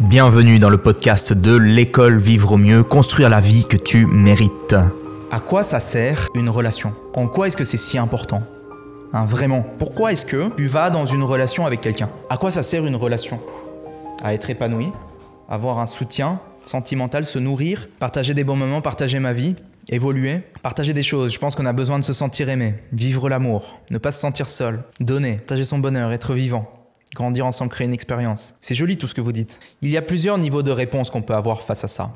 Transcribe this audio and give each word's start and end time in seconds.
Bienvenue 0.00 0.58
dans 0.58 0.68
le 0.68 0.76
podcast 0.76 1.32
de 1.32 1.56
l'école 1.56 2.18
Vivre 2.18 2.52
au 2.52 2.56
mieux, 2.58 2.82
construire 2.82 3.30
la 3.30 3.40
vie 3.40 3.66
que 3.66 3.78
tu 3.78 4.04
mérites. 4.04 4.76
À 5.30 5.40
quoi 5.40 5.64
ça 5.64 5.80
sert 5.80 6.28
une 6.34 6.50
relation? 6.50 6.92
En 7.14 7.26
quoi 7.26 7.46
est-ce 7.46 7.56
que 7.56 7.64
c'est 7.64 7.78
si 7.78 7.96
important? 7.96 8.42
Hein, 9.14 9.24
Vraiment, 9.24 9.64
pourquoi 9.78 10.12
est-ce 10.12 10.26
que 10.26 10.50
tu 10.54 10.66
vas 10.66 10.90
dans 10.90 11.06
une 11.06 11.22
relation 11.22 11.64
avec 11.64 11.80
quelqu'un? 11.80 12.10
À 12.28 12.36
quoi 12.36 12.50
ça 12.50 12.62
sert 12.62 12.84
une 12.84 12.94
relation? 12.94 13.40
À 14.22 14.34
être 14.34 14.50
épanoui, 14.50 14.92
avoir 15.48 15.78
un 15.78 15.86
soutien 15.86 16.40
sentimental, 16.60 17.24
se 17.24 17.38
nourrir, 17.38 17.88
partager 17.98 18.34
des 18.34 18.44
bons 18.44 18.56
moments, 18.56 18.82
partager 18.82 19.18
ma 19.18 19.32
vie, 19.32 19.56
évoluer, 19.88 20.42
partager 20.62 20.92
des 20.92 21.02
choses. 21.02 21.32
Je 21.32 21.38
pense 21.38 21.54
qu'on 21.54 21.64
a 21.64 21.72
besoin 21.72 21.98
de 21.98 22.04
se 22.04 22.12
sentir 22.12 22.50
aimé, 22.50 22.74
vivre 22.92 23.30
l'amour, 23.30 23.80
ne 23.90 23.96
pas 23.96 24.12
se 24.12 24.20
sentir 24.20 24.50
seul, 24.50 24.82
donner, 25.00 25.36
partager 25.36 25.64
son 25.64 25.78
bonheur, 25.78 26.12
être 26.12 26.34
vivant. 26.34 26.75
Grandir 27.16 27.46
ensemble, 27.46 27.70
créer 27.70 27.86
une 27.86 27.94
expérience. 27.94 28.54
C'est 28.60 28.74
joli 28.74 28.98
tout 28.98 29.08
ce 29.08 29.14
que 29.14 29.22
vous 29.22 29.32
dites. 29.32 29.58
Il 29.80 29.88
y 29.90 29.96
a 29.96 30.02
plusieurs 30.02 30.36
niveaux 30.36 30.62
de 30.62 30.70
réponse 30.70 31.10
qu'on 31.10 31.22
peut 31.22 31.34
avoir 31.34 31.62
face 31.62 31.82
à 31.82 31.88
ça. 31.88 32.12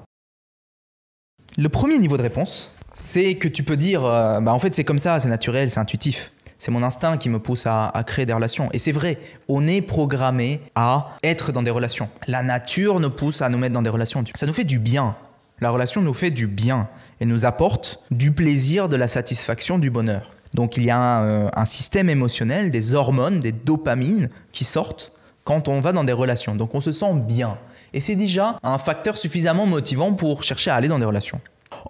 Le 1.57 1.71
premier 1.71 1.99
niveau 1.99 2.19
de 2.19 2.23
réponse, 2.23 2.71
c'est 2.93 3.37
que 3.37 3.49
tu 3.49 3.63
peux 3.63 3.79
dire, 3.79 4.05
euh, 4.05 4.41
bah 4.41 4.53
en 4.53 4.59
fait 4.59 4.75
c'est 4.75 4.85
comme 4.85 4.99
ça, 4.99 5.19
c'est 5.19 5.31
naturel, 5.31 5.71
c'est 5.71 5.81
intuitif. 5.81 6.33
C'est 6.59 6.71
mon 6.71 6.83
instinct 6.83 7.17
qui 7.17 7.31
me 7.31 7.39
pousse 7.39 7.67
à, 7.67 7.87
à 7.89 8.05
créer 8.05 8.27
des 8.27 8.35
relations. 8.35 8.69
Et 8.75 8.79
c'est 8.79 8.93
vrai, 8.93 9.19
on 9.49 9.67
est 9.67 9.81
programmé 9.81 10.61
à 10.75 11.17
être 11.23 11.51
dans 11.51 11.63
des 11.63 11.71
relations. 11.71 12.11
La 12.29 12.43
nature 12.43 13.01
nous 13.01 13.09
pousse 13.09 13.41
à 13.41 13.49
nous 13.49 13.57
mettre 13.57 13.73
dans 13.73 13.81
des 13.81 13.89
relations. 13.89 14.23
Ça 14.35 14.45
nous 14.45 14.53
fait 14.53 14.65
du 14.65 14.79
bien. 14.79 15.17
La 15.61 15.71
relation 15.71 16.03
nous 16.03 16.13
fait 16.13 16.31
du 16.31 16.47
bien 16.47 16.91
et 17.21 17.25
nous 17.25 17.47
apporte 17.47 18.03
du 18.11 18.33
plaisir, 18.33 18.91
de 18.91 18.97
la 18.97 19.09
satisfaction, 19.09 19.79
du 19.79 19.91
bonheur. 19.91 20.33
Donc 20.55 20.77
il 20.77 20.85
y 20.85 20.91
a 20.91 20.99
un, 20.99 21.25
euh, 21.27 21.49
un 21.55 21.65
système 21.65 22.11
émotionnel, 22.11 22.71
des 22.71 22.95
hormones, 22.95 23.41
des 23.41 23.53
dopamines 23.53 24.29
qui 24.53 24.65
sortent 24.65 25.13
quand 25.45 25.69
on 25.69 25.81
va 25.81 25.93
dans 25.93 26.05
des 26.05 26.13
relations. 26.13 26.55
Donc 26.55 26.75
on 26.75 26.81
se 26.81 26.93
sent 26.93 27.15
bien. 27.15 27.59
Et 27.93 28.01
c'est 28.01 28.17
déjà 28.17 28.59
un 28.63 28.79
facteur 28.79 29.19
suffisamment 29.19 29.67
motivant 29.67 30.15
pour 30.15 30.43
chercher 30.43 30.71
à 30.71 30.77
aller 30.77 30.89
dans 30.89 30.99
des 30.99 31.05
relations. 31.05 31.41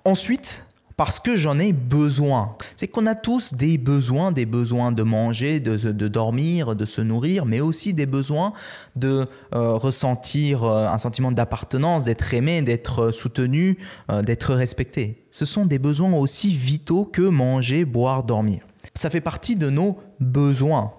Ensuite, 0.05 0.65
parce 1.01 1.19
que 1.19 1.35
j'en 1.35 1.59
ai 1.59 1.73
besoin. 1.73 2.57
C'est 2.77 2.87
qu'on 2.87 3.07
a 3.07 3.15
tous 3.15 3.55
des 3.55 3.79
besoins, 3.79 4.33
des 4.33 4.45
besoins 4.45 4.93
de 4.93 5.03
manger, 5.03 5.59
de, 5.59 5.79
de 5.79 6.09
dormir, 6.09 6.77
de 6.77 6.85
se 6.85 7.01
nourrir, 7.01 7.47
mais 7.47 7.63
aussi 7.63 7.95
des 7.95 8.05
besoins 8.05 8.53
de 8.97 9.25
euh, 9.55 9.73
ressentir 9.73 10.63
euh, 10.63 10.89
un 10.89 10.99
sentiment 10.99 11.33
d'appartenance, 11.33 12.05
d'être 12.05 12.35
aimé, 12.35 12.61
d'être 12.61 13.13
soutenu, 13.13 13.79
euh, 14.11 14.21
d'être 14.21 14.53
respecté. 14.53 15.25
Ce 15.31 15.47
sont 15.47 15.65
des 15.65 15.79
besoins 15.79 16.13
aussi 16.13 16.55
vitaux 16.55 17.07
que 17.07 17.23
manger, 17.23 17.87
boire, 17.87 18.23
dormir. 18.23 18.67
Ça 18.95 19.09
fait 19.09 19.23
partie 19.23 19.57
de 19.57 19.71
nos 19.71 19.97
besoins. 20.21 20.93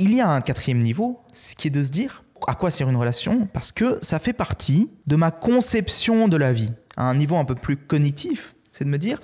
Il 0.00 0.12
y 0.12 0.20
a 0.20 0.28
un 0.28 0.40
quatrième 0.40 0.80
niveau, 0.80 1.20
ce 1.32 1.54
qui 1.54 1.68
est 1.68 1.70
de 1.70 1.84
se 1.84 1.92
dire 1.92 2.24
à 2.48 2.56
quoi 2.56 2.72
sert 2.72 2.90
une 2.90 2.96
relation? 2.96 3.48
Parce 3.52 3.70
que 3.70 4.00
ça 4.02 4.18
fait 4.18 4.32
partie 4.32 4.90
de 5.06 5.14
ma 5.14 5.30
conception 5.30 6.26
de 6.26 6.36
la 6.36 6.52
vie, 6.52 6.72
à 6.96 7.04
un 7.04 7.14
niveau 7.14 7.36
un 7.36 7.44
peu 7.44 7.54
plus 7.54 7.76
cognitif 7.76 8.53
c'est 8.76 8.84
de 8.84 8.90
me 8.90 8.98
dire, 8.98 9.20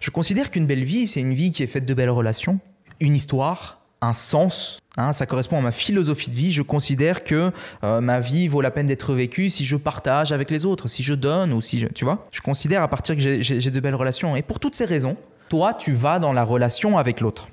je 0.00 0.10
considère 0.10 0.50
qu'une 0.50 0.66
belle 0.66 0.82
vie, 0.84 1.06
c'est 1.06 1.20
une 1.20 1.34
vie 1.34 1.52
qui 1.52 1.62
est 1.62 1.66
faite 1.68 1.84
de 1.84 1.92
belles 1.94 2.10
relations, 2.10 2.58
une 3.00 3.14
histoire, 3.14 3.80
un 4.00 4.12
sens. 4.14 4.80
hein, 4.96 5.12
ça 5.12 5.26
correspond 5.26 5.58
à 5.58 5.60
ma 5.60 5.72
philosophie 5.72 6.30
de 6.30 6.34
vie. 6.36 6.52
Je 6.52 6.62
considère 6.62 7.22
que 7.24 7.52
euh, 7.84 8.00
ma 8.00 8.20
vie 8.20 8.48
vaut 8.48 8.60
la 8.60 8.70
peine 8.70 8.86
d'être 8.86 9.12
vécue 9.14 9.48
si 9.50 9.64
je 9.64 9.76
partage 9.76 10.32
avec 10.32 10.50
les 10.50 10.64
autres, 10.64 10.88
si 10.88 11.02
je 11.02 11.14
donne 11.14 11.52
ou 11.52 11.60
si 11.62 11.78
je, 11.78 11.86
tu 11.86 12.04
vois. 12.04 12.26
Je 12.32 12.40
considère 12.40 12.82
à 12.82 12.88
partir 12.88 13.14
que 13.14 13.20
j'ai- 13.20 13.70
de 13.70 13.80
belles 13.80 13.94
relations. 13.94 14.36
Et 14.36 14.42
pour 14.42 14.58
toutes 14.60 14.74
ces 14.74 14.84
raisons, 14.86 15.16
toi, 15.48 15.74
tu 15.74 15.92
vas 15.92 16.18
dans 16.18 16.32
la 16.32 16.44
relation 16.44 16.96
avec 16.98 17.20
l'autre. 17.20 17.48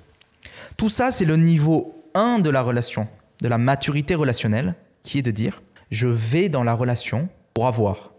Tout 0.77 0.89
ça, 0.89 1.11
c'est 1.11 1.25
le 1.25 1.35
niveau 1.37 2.03
1 2.15 2.39
de 2.39 2.49
la 2.49 2.61
relation, 2.61 3.07
de 3.41 3.47
la 3.47 3.57
maturité 3.57 4.15
relationnelle, 4.15 4.75
qui 5.03 5.19
est 5.19 5.23
de 5.23 5.31
dire, 5.31 5.61
je 5.89 6.07
vais 6.07 6.49
dans 6.49 6.63
la 6.63 6.73
relation 6.73 7.29
pour 7.53 7.67
avoir. 7.67 8.11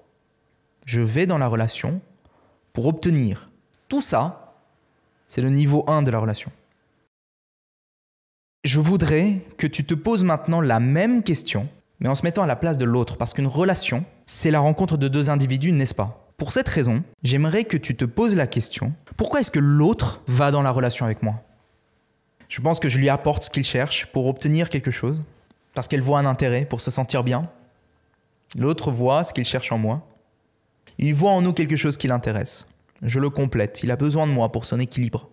Je 0.87 1.01
vais 1.01 1.27
dans 1.27 1.39
la 1.39 1.49
relation 1.49 2.01
pour 2.73 2.87
obtenir. 2.87 3.51
Tout 3.89 4.03
ça, 4.03 4.55
c'est 5.29 5.43
le 5.43 5.51
niveau 5.51 5.85
1 5.87 6.03
de 6.03 6.11
la 6.11 6.19
relation. 6.19 6.51
Je 8.65 8.81
voudrais 8.81 9.41
que 9.59 9.67
tu 9.67 9.85
te 9.85 9.95
poses 9.95 10.25
maintenant 10.25 10.61
la 10.61 10.79
même 10.79 11.23
question, 11.23 11.69
mais 12.01 12.09
en 12.09 12.15
se 12.15 12.23
mettant 12.23 12.43
à 12.43 12.47
la 12.47 12.57
place 12.57 12.79
de 12.79 12.85
l'autre, 12.85 13.17
parce 13.17 13.35
qu'une 13.35 13.47
relation, 13.47 14.05
c'est 14.27 14.51
la 14.51 14.61
rencontre 14.61 14.97
de 14.97 15.09
deux 15.09 15.31
individus, 15.31 15.73
n'est-ce 15.73 15.95
pas? 15.95 16.33
Pour 16.37 16.53
cette 16.53 16.69
raison, 16.69 17.03
j'aimerais 17.23 17.65
que 17.65 17.77
tu 17.77 17.97
te 17.97 18.05
poses 18.05 18.37
la 18.37 18.47
question, 18.47 18.93
pourquoi 19.17 19.41
est-ce 19.41 19.51
que 19.51 19.59
l'autre 19.59 20.23
va 20.27 20.51
dans 20.51 20.63
la 20.63 20.71
relation 20.71 21.05
avec 21.05 21.23
moi? 21.23 21.43
Je 22.49 22.61
pense 22.61 22.81
que 22.81 22.89
je 22.89 22.99
lui 22.99 23.09
apporte 23.09 23.45
ce 23.45 23.51
qu'il 23.51 23.65
cherche 23.65 24.07
pour 24.07 24.27
obtenir 24.27 24.69
quelque 24.69 24.91
chose, 24.91 25.23
parce 25.75 25.89
qu'elle 25.89 26.03
voit 26.03 26.19
un 26.19 26.27
intérêt, 26.27 26.65
pour 26.65 26.81
se 26.81 26.91
sentir 26.91 27.25
bien. 27.25 27.43
L'autre 28.59 28.91
voit 28.91 29.25
ce 29.25 29.33
qu'il 29.33 29.45
cherche 29.45 29.73
en 29.73 29.79
moi, 29.79 30.07
il 30.99 31.15
voit 31.15 31.31
en 31.31 31.43
nous 31.43 31.53
quelque 31.53 31.77
chose 31.77 31.97
qui 31.97 32.09
l'intéresse. 32.09 32.67
Je 33.03 33.19
le 33.19 33.31
complète. 33.31 33.83
Il 33.83 33.91
a 33.91 33.97
besoin 33.97 34.27
de 34.27 34.33
moi 34.33 34.53
pour 34.53 34.65
son 34.65 34.79
équilibre. 34.79 35.29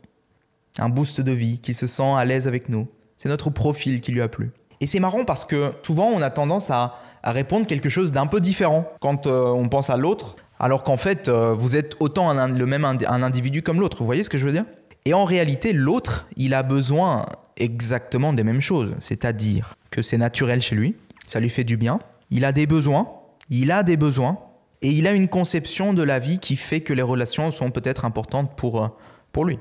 Un 0.80 0.90
boost 0.90 1.22
de 1.22 1.32
vie, 1.32 1.60
qui 1.60 1.74
se 1.74 1.88
sent 1.88 2.12
à 2.16 2.26
l'aise 2.26 2.48
avec 2.48 2.70
nous. 2.70 2.88
C'est 3.18 3.30
notre 3.30 3.50
profil 3.50 4.02
qui 4.02 4.12
lui 4.12 4.22
a 4.22 4.28
plu. 4.28 4.52
Et 4.82 4.88
c'est 4.88 5.00
marrant 5.00 5.26
parce 5.26 5.46
que 5.46 5.74
souvent 5.86 6.08
on 6.08 6.22
a 6.22 6.30
tendance 6.30 6.72
à, 6.72 6.96
répondre 7.24 7.68
quelque 7.68 7.90
chose 7.90 8.14
d'un 8.14 8.28
peu 8.28 8.40
différent 8.40 8.90
quand 9.02 9.28
euh, 9.28 9.48
on 9.48 9.68
pense 9.68 9.90
à 9.90 9.98
l'autre, 9.98 10.38
alors 10.58 10.84
qu'en 10.84 10.96
fait 10.96 11.28
euh, 11.28 11.54
vous 11.54 11.76
êtes 11.76 11.98
autant 12.00 12.34
le 12.48 12.66
même 12.66 12.86
un 12.86 13.24
individu 13.24 13.62
comme 13.62 13.82
l'autre. 13.82 13.98
Vous 13.98 14.06
voyez 14.06 14.24
ce 14.24 14.30
que 14.30 14.38
je 14.38 14.46
veux 14.46 14.54
dire? 14.54 14.64
Et 15.06 15.14
en 15.14 15.26
réalité, 15.26 15.74
l'autre, 15.74 16.28
il 16.38 16.54
a 16.54 16.64
besoin 16.64 17.26
exactement 17.58 18.34
des 18.34 18.44
mêmes 18.44 18.62
choses. 18.62 18.96
C'est-à-dire 19.00 19.76
que 19.92 20.02
c'est 20.02 20.18
naturel 20.18 20.62
chez 20.62 20.76
lui, 20.76 20.96
ça 21.28 21.40
lui 21.40 21.50
fait 21.50 21.64
du 21.64 21.78
bien, 21.78 22.00
il 22.32 22.46
a 22.46 22.52
des 22.52 22.68
besoins, 22.68 23.10
il 23.50 23.72
a 23.72 23.84
des 23.84 23.98
besoins, 23.98 24.40
et 24.82 24.92
il 24.92 25.08
a 25.08 25.14
une 25.14 25.28
conception 25.28 25.94
de 25.94 26.04
la 26.04 26.20
vie 26.20 26.40
qui 26.40 26.56
fait 26.56 26.82
que 26.82 26.94
les 26.94 27.02
relations 27.02 27.52
sont 27.52 27.72
peut-être 27.72 28.06
importantes 28.06 28.56
pour, 28.56 28.84
euh, 28.84 28.88
pour 29.32 29.46
lui. 29.46 29.60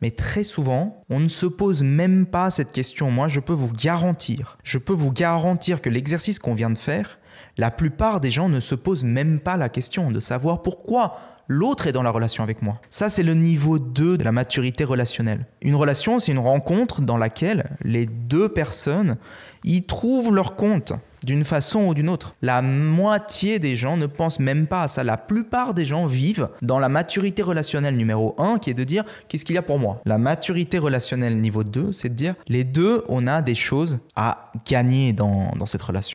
Mais 0.00 0.10
très 0.10 0.44
souvent, 0.44 1.04
on 1.10 1.20
ne 1.20 1.28
se 1.28 1.46
pose 1.46 1.82
même 1.82 2.26
pas 2.26 2.50
cette 2.50 2.72
question. 2.72 3.10
Moi, 3.10 3.28
je 3.28 3.40
peux 3.40 3.52
vous 3.52 3.72
garantir, 3.72 4.58
je 4.62 4.78
peux 4.78 4.92
vous 4.92 5.12
garantir 5.12 5.82
que 5.82 5.90
l'exercice 5.90 6.38
qu'on 6.38 6.54
vient 6.54 6.70
de 6.70 6.78
faire, 6.78 7.18
la 7.56 7.70
plupart 7.70 8.20
des 8.20 8.30
gens 8.30 8.48
ne 8.48 8.60
se 8.60 8.74
posent 8.74 9.04
même 9.04 9.40
pas 9.40 9.56
la 9.56 9.68
question 9.68 10.10
de 10.10 10.20
savoir 10.20 10.62
pourquoi 10.62 11.18
l'autre 11.48 11.86
est 11.86 11.92
dans 11.92 12.02
la 12.02 12.10
relation 12.10 12.44
avec 12.44 12.62
moi. 12.62 12.80
Ça, 12.88 13.10
c'est 13.10 13.22
le 13.22 13.34
niveau 13.34 13.78
2 13.78 14.16
de 14.16 14.24
la 14.24 14.32
maturité 14.32 14.84
relationnelle. 14.84 15.46
Une 15.62 15.74
relation, 15.74 16.18
c'est 16.18 16.32
une 16.32 16.38
rencontre 16.38 17.00
dans 17.00 17.16
laquelle 17.16 17.76
les 17.82 18.06
deux 18.06 18.48
personnes 18.48 19.16
y 19.64 19.82
trouvent 19.82 20.34
leur 20.34 20.56
compte 20.56 20.92
d'une 21.24 21.44
façon 21.44 21.80
ou 21.86 21.94
d'une 21.94 22.08
autre. 22.08 22.34
La 22.42 22.62
moitié 22.62 23.58
des 23.58 23.76
gens 23.76 23.96
ne 23.96 24.06
pensent 24.06 24.40
même 24.40 24.66
pas 24.66 24.82
à 24.82 24.88
ça. 24.88 25.04
La 25.04 25.16
plupart 25.16 25.74
des 25.74 25.84
gens 25.84 26.06
vivent 26.06 26.48
dans 26.62 26.78
la 26.78 26.88
maturité 26.88 27.42
relationnelle 27.42 27.96
numéro 27.96 28.34
1 28.38 28.58
qui 28.58 28.70
est 28.70 28.74
de 28.74 28.84
dire 28.84 29.04
qu'est-ce 29.28 29.44
qu'il 29.44 29.54
y 29.54 29.58
a 29.58 29.62
pour 29.62 29.78
moi? 29.78 30.00
La 30.04 30.18
maturité 30.18 30.78
relationnelle 30.78 31.40
niveau 31.40 31.64
2, 31.64 31.92
c'est 31.92 32.08
de 32.08 32.14
dire 32.14 32.34
les 32.46 32.64
deux, 32.64 33.04
on 33.08 33.26
a 33.26 33.42
des 33.42 33.54
choses 33.54 34.00
à 34.16 34.52
gagner 34.66 35.12
dans, 35.12 35.50
dans 35.56 35.66
cette 35.66 35.82
relation. 35.82 36.14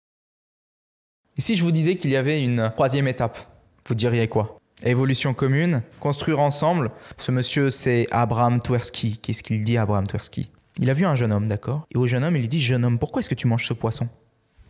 Et 1.38 1.42
si 1.42 1.56
je 1.56 1.64
vous 1.64 1.72
disais 1.72 1.96
qu'il 1.96 2.12
y 2.12 2.16
avait 2.16 2.44
une 2.44 2.72
troisième 2.76 3.08
étape, 3.08 3.40
vous 3.88 3.96
diriez 3.96 4.28
quoi? 4.28 4.60
Évolution 4.84 5.34
commune, 5.34 5.82
construire 6.00 6.40
ensemble. 6.40 6.92
Ce 7.18 7.32
monsieur, 7.32 7.70
c'est 7.70 8.06
Abraham 8.12 8.60
Tversky. 8.60 9.18
Qu'est-ce 9.18 9.42
qu'il 9.42 9.64
dit, 9.64 9.78
Abraham 9.78 10.06
Tversky 10.06 10.52
Il 10.78 10.90
a 10.90 10.94
vu 10.94 11.06
un 11.06 11.16
jeune 11.16 11.32
homme, 11.32 11.48
d'accord? 11.48 11.88
Et 11.94 11.98
au 11.98 12.06
jeune 12.06 12.24
homme, 12.24 12.36
il 12.36 12.42
lui 12.42 12.48
dit 12.50 12.62
Jeune 12.62 12.84
homme, 12.84 13.00
pourquoi 13.00 13.22
est-ce 13.22 13.30
que 13.30 13.36
tu 13.36 13.48
manges 13.48 13.66
ce 13.66 13.74
poisson? 13.74 14.10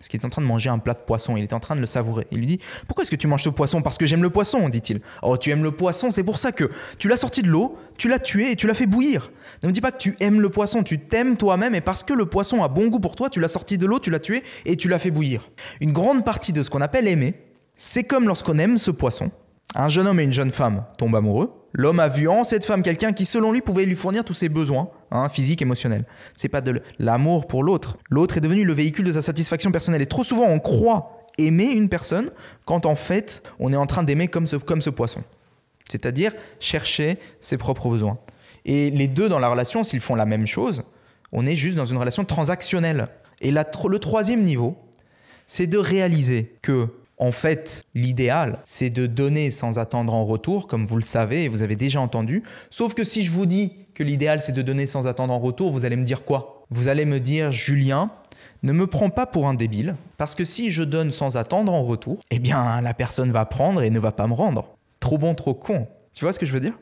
Parce 0.04 0.10
qu'il 0.10 0.20
est 0.20 0.26
en 0.26 0.30
train 0.30 0.42
de 0.42 0.48
manger 0.48 0.70
un 0.70 0.80
plat 0.80 0.96
de 0.96 1.00
poisson. 1.00 1.38
Il 1.38 1.44
est 1.44 1.54
en 1.54 1.62
train 1.62 1.78
de 1.78 1.80
le 1.80 1.88
savourer. 1.88 2.28
Il 2.30 2.40
lui 2.40 2.46
dit 2.46 2.60
Pourquoi 2.90 3.04
est-ce 3.04 3.10
que 3.12 3.16
tu 3.16 3.28
manges 3.28 3.44
ce 3.44 3.50
poisson? 3.50 3.82
Parce 3.82 3.98
que 3.98 4.06
j'aime 4.06 4.22
le 4.22 4.30
poisson, 4.30 4.68
dit-il. 4.68 5.00
Oh, 5.22 5.38
tu 5.38 5.50
aimes 5.50 5.64
le 5.64 5.72
poisson, 5.72 6.10
c'est 6.12 6.26
pour 6.26 6.40
ça 6.40 6.52
que 6.52 6.70
tu 7.00 7.08
l'as 7.08 7.16
sorti 7.16 7.42
de 7.42 7.48
l'eau, 7.48 7.78
tu 7.98 8.10
l'as 8.10 8.20
tué 8.20 8.52
et 8.52 8.58
tu 8.58 8.68
l'as 8.68 8.74
fait 8.74 8.86
bouillir. 8.86 9.32
Ne 9.64 9.70
me 9.70 9.72
dis 9.72 9.80
pas 9.80 9.94
que 9.94 10.00
tu 10.00 10.18
aimes 10.20 10.42
le 10.42 10.50
poisson, 10.50 10.84
tu 10.84 11.00
t'aimes 11.00 11.38
toi-même 11.38 11.74
et 11.74 11.80
parce 11.80 12.04
que 12.04 12.12
le 12.12 12.26
poisson 12.26 12.64
a 12.64 12.68
bon 12.68 12.88
goût 12.88 13.00
pour 13.00 13.16
toi, 13.16 13.30
tu 13.30 13.40
l'as 13.40 13.48
sorti 13.48 13.78
de 13.78 13.86
l'eau, 13.86 13.98
tu 13.98 14.10
l'as 14.10 14.20
tué 14.20 14.44
et 14.66 14.76
tu 14.76 14.90
l'as 14.90 15.00
fait 15.00 15.10
bouillir. 15.10 15.50
Une 15.80 15.94
grande 15.94 16.26
partie 16.26 16.52
de 16.52 16.64
ce 16.64 16.70
qu'on 16.70 16.82
appelle 16.82 17.08
aimer, 17.08 17.36
c'est 17.78 18.04
comme 18.04 18.28
lorsqu'on 18.28 18.60
aime 18.60 18.78
ce 18.78 18.92
poisson. 18.92 19.32
Un 19.74 19.88
jeune 19.88 20.06
homme 20.06 20.20
et 20.20 20.24
une 20.24 20.34
jeune 20.34 20.52
femme 20.52 20.84
tombent 20.98 21.16
amoureux. 21.16 21.63
L'homme 21.74 22.00
a 22.00 22.08
vu 22.08 22.28
en 22.28 22.44
cette 22.44 22.66
femme 22.66 22.84
quelqu'un 22.84 23.14
qui, 23.14 23.26
selon 23.26 23.52
lui, 23.52 23.62
pouvait 23.62 23.86
lui 23.86 23.96
fournir 23.96 24.24
tous 24.24 24.36
ses 24.36 24.48
besoins, 24.48 24.90
hein, 25.10 25.28
physiques, 25.28 25.62
émotionnels. 25.62 26.06
C'est 26.38 26.50
pas 26.50 26.62
de 26.62 26.82
l'amour 27.00 27.48
pour 27.48 27.64
l'autre. 27.64 27.98
L'autre 28.10 28.38
est 28.38 28.42
devenu 28.42 28.64
le 28.64 28.74
véhicule 28.74 29.06
de 29.06 29.12
sa 29.12 29.24
satisfaction 29.24 29.72
personnelle. 29.72 30.02
Et 30.02 30.06
trop 30.06 30.24
souvent, 30.24 30.46
on 30.46 30.60
croit 30.60 31.28
aimer 31.40 31.72
une 31.72 31.90
personne 31.90 32.30
quand 32.66 32.86
en 32.86 32.96
fait, 32.96 33.42
on 33.60 33.74
est 33.74 33.78
en 33.78 33.88
train 33.88 34.04
d'aimer 34.04 34.28
comme 34.28 34.46
ce, 34.46 34.56
poisson. 34.90 35.24
C'est-à-dire 35.90 36.34
chercher 36.60 37.18
ses 37.40 37.58
propres 37.58 37.90
besoins. 37.90 38.20
Et 38.66 38.92
les 38.92 39.08
deux 39.08 39.28
dans 39.28 39.40
la 39.40 39.50
relation, 39.50 39.84
s'ils 39.84 40.00
font 40.00 40.16
la 40.16 40.26
même 40.26 40.46
chose, 40.46 40.84
on 41.32 41.48
est 41.48 41.56
juste 41.56 41.76
dans 41.76 41.86
une 41.86 41.98
relation 41.98 42.24
transactionnelle. 42.24 43.08
Et 43.42 43.52
le 43.52 44.00
troisième 44.00 44.44
niveau, 44.44 44.78
c'est 45.48 45.68
de 45.68 45.78
réaliser 45.80 46.56
que, 46.62 46.88
en 47.18 47.32
fait, 47.32 47.86
l'idéal, 47.94 48.60
c'est 48.64 48.90
de 48.90 49.06
donner 49.06 49.52
sans 49.52 49.80
attendre 49.80 50.14
en 50.14 50.26
retour, 50.26 50.68
comme 50.68 50.86
vous 50.86 50.98
le 50.98 51.04
savez 51.04 51.44
et 51.44 51.48
vous 51.48 51.62
avez 51.62 51.76
déjà 51.76 52.02
entendu. 52.02 52.44
Sauf 52.70 52.94
que 52.94 53.04
si 53.04 53.24
je 53.24 53.32
vous 53.32 53.46
dis 53.46 53.74
que 53.94 54.04
l'idéal, 54.04 54.42
c'est 54.42 54.52
de 54.52 54.62
donner 54.62 54.88
sans 54.88 55.08
attendre 55.08 55.34
en 55.34 55.40
retour, 55.40 55.72
vous 55.72 55.86
allez 55.86 55.96
me 55.96 56.04
dire 56.04 56.26
quoi? 56.26 56.66
Vous 56.70 56.88
allez 56.88 57.06
me 57.06 57.20
dire, 57.20 57.52
Julien, 57.52 58.12
Ne 58.64 58.72
me 58.72 58.88
prends 58.88 59.10
pas 59.10 59.26
pour 59.26 59.48
un 59.48 59.54
débile, 59.54 59.96
parce 60.18 60.36
que 60.36 60.46
si 60.46 60.72
je 60.72 60.84
donne 60.84 61.12
sans 61.12 61.36
attendre 61.36 61.74
en 61.74 61.84
retour, 61.84 62.20
eh 62.32 62.40
bien 62.40 62.80
la 62.80 62.94
personne 62.94 63.30
va 63.30 63.46
prendre 63.46 63.82
et 63.84 63.90
ne 63.90 64.00
va 64.00 64.14
pas 64.14 64.26
me 64.26 64.34
rendre. 64.34 64.66
Trop 65.02 65.18
bon, 65.18 65.36
trop 65.36 65.54
con. 65.54 65.86
Tu 66.14 66.24
vois 66.24 66.32
ce 66.32 66.40
que 66.40 66.46
je 66.46 66.54
veux 66.54 66.62
dire? 66.62 66.74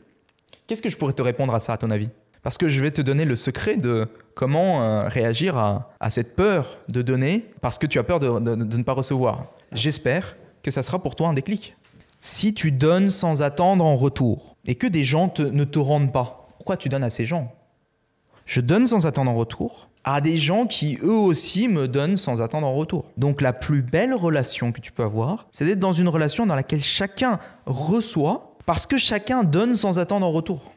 Qu'est-ce 0.68 0.80
que 0.80 0.88
je 0.88 0.96
pourrais 0.96 1.12
te 1.12 1.22
répondre 1.22 1.52
à 1.52 1.58
ça, 1.58 1.72
à 1.72 1.76
ton 1.76 1.90
avis? 1.90 2.08
Parce 2.42 2.58
que 2.58 2.68
je 2.68 2.80
vais 2.80 2.90
te 2.90 3.00
donner 3.00 3.24
le 3.24 3.36
secret 3.36 3.76
de 3.76 4.08
comment 4.34 4.82
euh, 4.82 5.08
réagir 5.08 5.56
à, 5.56 6.10
cette 6.10 6.34
peur 6.34 6.78
de 6.88 7.02
donner, 7.02 7.46
parce 7.60 7.78
que 7.78 7.86
tu 7.86 7.98
as 7.98 8.02
peur 8.02 8.18
de, 8.20 8.54
ne 8.54 8.82
pas 8.82 8.92
recevoir. 8.92 9.46
J'espère 9.72 10.36
que 10.62 10.70
ça 10.70 10.82
sera 10.82 11.00
pour 11.00 11.14
toi 11.14 11.28
un 11.28 11.34
déclic. 11.34 11.76
Si 12.20 12.54
tu 12.54 12.72
donnes 12.72 13.10
sans 13.10 13.42
attendre 13.42 13.84
en 13.84 13.96
retour, 13.96 14.56
et 14.66 14.74
que 14.74 14.86
des 14.86 15.04
gens 15.04 15.32
ne 15.38 15.64
te 15.64 15.78
rendent 15.78 16.12
pas, 16.12 16.48
pourquoi 16.58 16.76
tu 16.76 16.88
donnes 16.88 17.04
à 17.04 17.10
ces 17.10 17.26
gens? 17.26 17.52
Je 18.46 18.60
donne 18.60 18.86
sans 18.86 19.06
attendre 19.06 19.30
en 19.30 19.34
retour, 19.34 19.88
à 20.04 20.20
des 20.20 20.38
gens 20.38 20.66
qui 20.66 20.98
eux 21.02 21.10
aussi 21.10 21.68
me 21.68 21.86
donnent 21.86 22.16
sans 22.16 22.42
attendre 22.42 22.66
en 22.66 22.74
retour. 22.74 23.06
Donc 23.16 23.40
la 23.40 23.52
plus 23.52 23.82
belle 23.82 24.14
relation 24.14 24.72
que 24.72 24.80
tu 24.80 24.90
peux 24.92 25.04
avoir, 25.04 25.46
c'est 25.52 25.64
d'être 25.64 25.78
dans 25.78 25.92
une 25.92 26.08
relation 26.08 26.46
dans 26.46 26.56
laquelle 26.56 26.82
chacun 26.82 27.38
reçoit 27.66 28.56
parce 28.66 28.86
que 28.86 28.98
chacun 28.98 29.44
donne 29.44 29.74
sans 29.74 29.98
attendre 29.98 30.26
en 30.26 30.32
retour. 30.32 30.71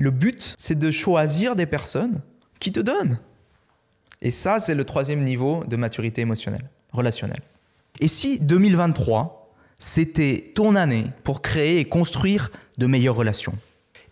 Et 0.00 0.02
le 0.02 0.10
but, 0.10 0.54
c'est 0.56 0.78
de 0.78 0.90
choisir 0.90 1.54
des 1.56 1.66
personnes 1.66 2.22
qui 2.58 2.72
te 2.72 2.80
donnent. 2.80 3.18
Et 4.22 4.30
ça, 4.30 4.58
c'est 4.58 4.74
le 4.74 4.86
troisième 4.86 5.22
niveau 5.24 5.62
de 5.66 5.76
maturité 5.76 6.22
émotionnelle, 6.22 6.64
relationnelle. 6.90 7.42
Et 8.00 8.08
si 8.08 8.40
2023, 8.40 9.52
c'était 9.78 10.52
ton 10.54 10.74
année 10.74 11.04
pour 11.22 11.42
créer 11.42 11.80
et 11.80 11.84
construire 11.84 12.50
de 12.78 12.86
meilleures 12.86 13.14
relations? 13.14 13.52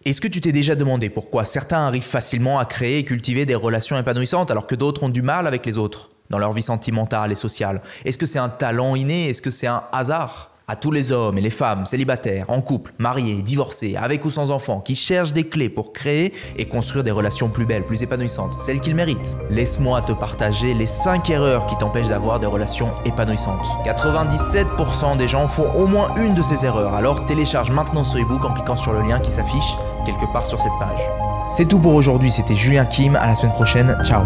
Est-ce 0.04 0.20
que 0.20 0.28
tu 0.28 0.42
t'es 0.42 0.52
déjà 0.52 0.74
demandé 0.74 1.08
pourquoi 1.08 1.46
certains 1.46 1.86
arrivent 1.86 2.02
facilement 2.02 2.58
à 2.58 2.66
créer 2.66 2.98
et 2.98 3.04
cultiver 3.04 3.46
des 3.46 3.54
relations 3.54 3.96
épanouissantes 3.96 4.50
alors 4.50 4.66
que 4.66 4.74
d'autres 4.74 5.04
ont 5.04 5.08
du 5.08 5.22
mal 5.22 5.46
avec 5.46 5.64
les 5.64 5.78
autres 5.78 6.10
dans 6.28 6.38
leur 6.38 6.52
vie 6.52 6.60
sentimentale 6.60 7.32
et 7.32 7.34
sociale? 7.34 7.80
Est-ce 8.04 8.18
que 8.18 8.26
c'est 8.26 8.38
un 8.38 8.50
talent 8.50 8.94
inné? 8.94 9.30
Est-ce 9.30 9.40
que 9.40 9.50
c'est 9.50 9.66
un 9.66 9.84
hasard? 9.92 10.54
À 10.68 10.76
tous 10.76 10.90
les 10.90 11.10
hommes 11.10 11.38
et 11.38 11.40
les 11.40 11.50
femmes 11.50 11.86
célibataires, 11.86 12.44
en 12.48 12.60
couple, 12.60 12.92
mariés, 12.98 13.42
divorcés, 13.42 13.96
avec 13.96 14.24
ou 14.24 14.30
sans 14.30 14.50
enfants, 14.50 14.80
qui 14.80 14.94
cherchent 14.94 15.32
des 15.32 15.48
clés 15.48 15.68
pour 15.68 15.92
créer 15.92 16.32
et 16.56 16.66
construire 16.66 17.02
des 17.02 17.10
relations 17.10 17.48
plus 17.48 17.66
belles, 17.66 17.84
plus 17.84 18.02
épanouissantes, 18.02 18.58
celles 18.58 18.80
qu'ils 18.80 18.94
méritent. 18.94 19.36
Laisse-moi 19.50 20.02
te 20.02 20.12
partager 20.12 20.74
les 20.74 20.86
5 20.86 21.30
erreurs 21.30 21.66
qui 21.66 21.76
t'empêchent 21.76 22.08
d'avoir 22.08 22.38
des 22.38 22.46
relations 22.46 22.90
épanouissantes. 23.04 23.66
97% 23.84 25.16
des 25.16 25.28
gens 25.28 25.48
font 25.48 25.72
au 25.74 25.86
moins 25.86 26.14
une 26.16 26.34
de 26.34 26.42
ces 26.42 26.64
erreurs, 26.64 26.94
alors 26.94 27.24
télécharge 27.26 27.70
maintenant 27.70 28.04
ce 28.04 28.18
ebook 28.18 28.44
en 28.44 28.52
cliquant 28.52 28.76
sur 28.76 28.92
le 28.92 29.00
lien 29.00 29.18
qui 29.18 29.30
s'affiche 29.30 29.76
quelque 30.04 30.30
part 30.32 30.46
sur 30.46 30.60
cette 30.60 30.72
page. 30.78 31.00
C'est 31.48 31.66
tout 31.66 31.78
pour 31.78 31.94
aujourd'hui, 31.94 32.30
c'était 32.30 32.56
Julien 32.56 32.84
Kim, 32.84 33.16
à 33.16 33.26
la 33.26 33.34
semaine 33.34 33.52
prochaine, 33.52 33.96
ciao 34.02 34.22